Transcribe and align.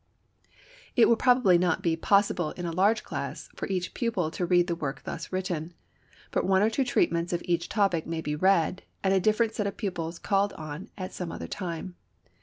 It 0.95 1.07
will 1.07 1.15
probably 1.15 1.59
not 1.59 1.83
be 1.83 1.95
possible 1.95 2.53
in 2.53 2.65
a 2.65 2.71
large 2.71 3.03
class 3.03 3.49
for 3.55 3.67
each 3.67 3.93
pupil 3.93 4.31
to 4.31 4.47
read 4.47 4.65
the 4.65 4.73
work 4.73 5.03
thus 5.03 5.31
written. 5.31 5.75
But 6.31 6.43
one 6.43 6.63
or 6.63 6.71
two 6.71 6.83
treatments 6.83 7.33
of 7.33 7.43
each 7.45 7.69
topic 7.69 8.07
may 8.07 8.21
be 8.21 8.35
read, 8.35 8.81
and 9.03 9.13
a 9.13 9.19
different 9.19 9.53
set 9.53 9.67
of 9.67 9.77
pupils 9.77 10.17
called 10.17 10.53
on 10.53 10.89
at 10.97 11.13
some 11.13 11.31
other 11.31 11.45
time. 11.47 11.97